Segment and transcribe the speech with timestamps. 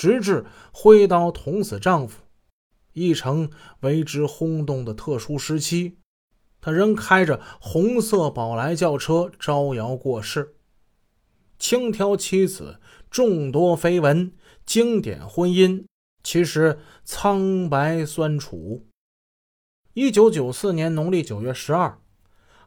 [0.00, 2.22] 直至挥刀捅死丈夫，
[2.94, 5.98] 一成为之轰动的特殊时期，
[6.58, 10.54] 他仍开着红色宝来轿车招摇过市，
[11.58, 14.32] 轻佻妻子，众多绯闻，
[14.64, 15.84] 经典婚姻，
[16.24, 18.86] 其实苍白酸楚。
[19.92, 22.00] 一九九四年农历九月十二，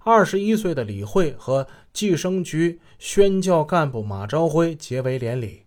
[0.02, 5.63] 二十一岁的李慧和计生局宣教干部马朝辉结为连理。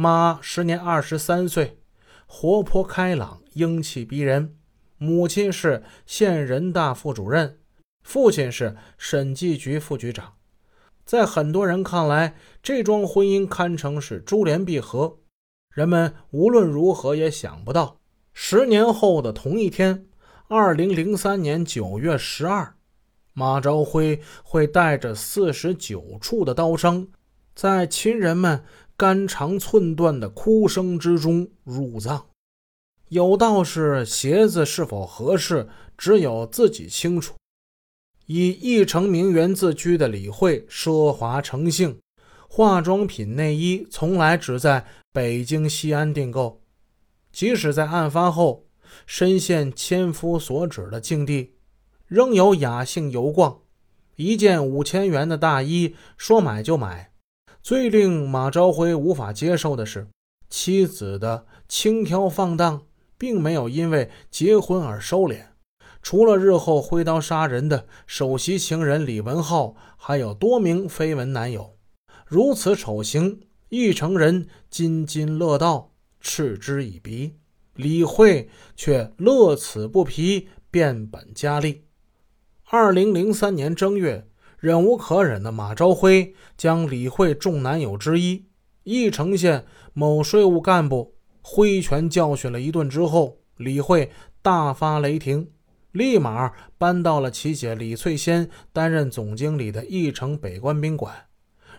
[0.00, 1.80] 马时年二十三岁，
[2.24, 4.54] 活泼开朗，英气逼人。
[4.96, 7.58] 母亲是县人大副主任，
[8.04, 10.34] 父亲是审计局副局长。
[11.04, 15.18] 在很多人看来，这桩婚姻堪称是珠联璧合。
[15.74, 17.98] 人们无论如何也想不到，
[18.32, 20.06] 十年后的同一天，
[20.46, 22.76] 二零零三年九月十二，
[23.32, 27.08] 马朝辉会带着四十九处的刀伤，
[27.56, 28.62] 在亲人们。
[28.98, 32.26] 肝肠寸断的哭声之中入葬。
[33.10, 37.36] 有道是鞋子是否合适，只有自己清楚。
[38.26, 42.00] 以一城名媛自居的李慧，奢华成性，
[42.48, 46.60] 化妆品、内衣从来只在北京、西安订购。
[47.30, 48.66] 即使在案发后
[49.06, 51.54] 深陷千夫所指的境地，
[52.08, 53.60] 仍有雅兴游逛。
[54.16, 57.12] 一件五千元的大衣，说买就买。
[57.62, 60.06] 最令马朝辉无法接受的是，
[60.48, 62.82] 妻子的轻佻放荡
[63.18, 65.46] 并没有因为结婚而收敛。
[66.00, 71.76] 除了日后挥刀杀人的首席情人李文浩，还有多名绯闻男友。
[72.26, 77.34] 如此丑行，一城人津津乐道，嗤之以鼻。
[77.74, 81.84] 李慧却乐此不疲，变本加厉。
[82.70, 84.26] 二零零三年正月。
[84.58, 88.46] 忍无可忍的马朝辉将李慧众男友之一
[88.82, 94.10] 义城县某税务干部挥拳教训了一顿之后，李慧
[94.42, 95.50] 大发雷霆，
[95.92, 101.14] 立马搬到了其姐李翠仙担任总经理的义城北关宾馆，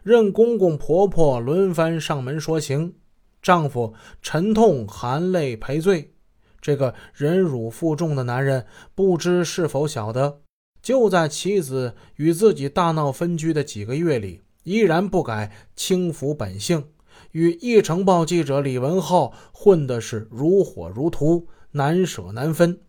[0.02, 2.96] 任公公婆婆轮番上门说情，
[3.42, 6.14] 丈夫沉痛含泪赔罪。
[6.62, 8.66] 这个忍辱负重的男人，
[8.96, 10.42] 不知是否晓得。
[10.82, 16.86] 就在妻子与自己大闹分居的几个月里，依然不改轻浮本性，
[17.32, 22.80] 与《一城报》记者李文浩混的是如火如荼，难舍难分。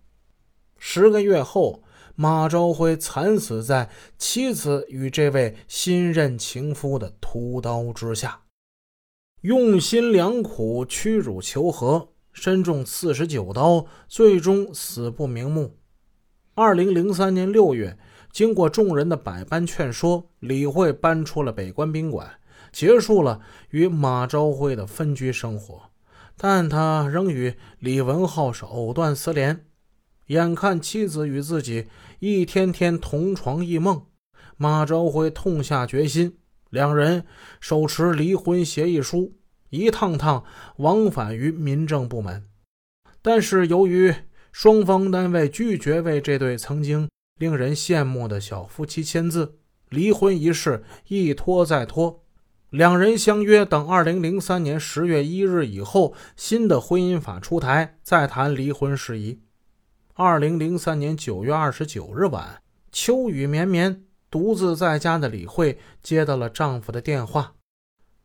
[0.79, 1.83] 十个月后，
[2.15, 8.43] 马朝辉惨死在妻子与这位新任情夫的屠刀之下，
[9.43, 15.80] 用心良苦，屈辱求和，身中四十九刀，最终死不瞑目。
[16.63, 17.97] 二零零三年六月，
[18.31, 22.33] 经过众人的百般劝说，李慧搬出了北关宾馆，
[22.71, 23.41] 结束了
[23.71, 25.85] 与马朝辉的分居生活。
[26.37, 29.65] 但他仍与李文浩是藕断丝连。
[30.27, 31.87] 眼看妻子与自己
[32.19, 34.03] 一天天同床异梦，
[34.59, 36.37] 马朝辉痛下决心，
[36.69, 37.25] 两人
[37.59, 39.33] 手持离婚协议书，
[39.71, 40.45] 一趟趟
[40.77, 42.45] 往返于民政部门。
[43.23, 44.15] 但是由于
[44.53, 49.57] 双方单位拒绝为这对曾经令人羡慕的小夫妻签字，
[49.89, 52.25] 离婚一事一拖再拖。
[52.71, 59.41] 两人相约等2003年10月1日以后新的婚姻法出台，再谈离婚事宜。
[60.17, 62.63] 2003年9月29日晚，
[62.93, 67.55] 秋雨绵绵，独自在家的李慧接到了丈夫的电话。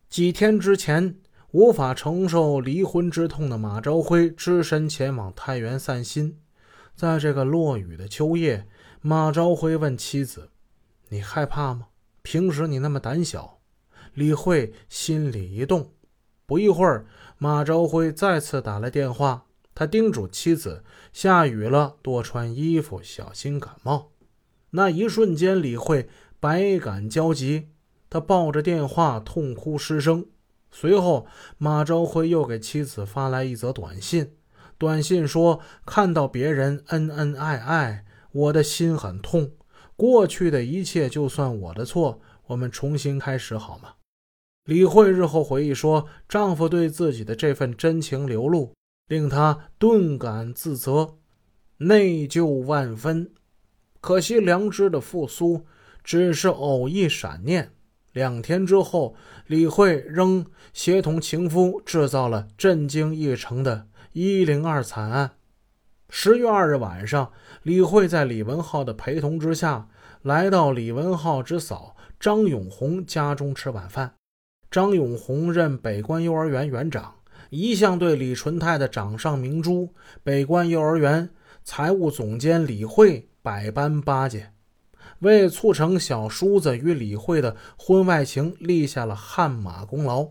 [0.09, 1.17] 几天之前。
[1.55, 6.37] 无法承受离婚之痛的马朝辉只身前往太原散心。
[6.97, 8.67] 在这个落雨的秋夜，
[8.99, 10.49] 马朝辉问妻子
[11.07, 11.87] ：“你害怕吗？
[12.23, 13.59] 平时你那么胆小。”
[14.15, 15.93] 李慧心里一动。
[16.45, 17.05] 不一会儿，
[17.37, 20.83] 马朝辉再次打来电话，他叮嘱妻子
[21.13, 24.11] ：“下雨了，多穿衣服，小心感冒。”
[24.71, 26.09] 那一瞬间，李慧
[26.41, 27.69] 百感交集，
[28.09, 30.25] 她抱着电话痛哭失声。
[30.77, 31.25] 随后，
[31.57, 34.33] 马朝辉又给妻子发来一则短信。
[34.77, 39.53] 短信说：“看到别人恩恩爱爱，我的心很痛。
[39.95, 43.93] 过去的一切就算我的错，我们重新开始好吗？”
[44.67, 48.73] 李慧日后回忆说：“丈夫对自己的这份真情流露，
[49.07, 51.15] 令她顿感自责，
[51.77, 53.31] 内疚万分。
[54.01, 55.65] 可惜良知的复苏
[56.03, 57.71] 只是偶一闪念。”
[58.15, 59.13] 两天之后，
[59.45, 65.31] 李慧仍协同情夫制造了震惊一城的“一零二”惨案。
[66.09, 67.33] 十月二日晚上，
[67.63, 69.89] 李慧在李文浩的陪同之下，
[70.21, 74.13] 来到李文浩之嫂张永红家中吃晚饭。
[74.71, 77.15] 张永红任北关幼儿园园长，
[77.49, 81.29] 一向对李纯泰的掌上明珠北关幼儿园
[81.65, 84.53] 财务总监李慧百般巴结，
[85.19, 90.29] 为促成小叔子与李慧的婚外情立下了汗马功劳。